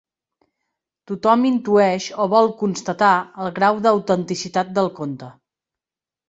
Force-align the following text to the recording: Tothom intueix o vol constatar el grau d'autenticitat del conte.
Tothom 1.11 1.43
intueix 1.49 2.07
o 2.23 2.27
vol 2.31 2.49
constatar 2.63 3.11
el 3.45 3.53
grau 3.59 3.83
d'autenticitat 3.85 4.73
del 4.81 4.91
conte. 5.03 5.29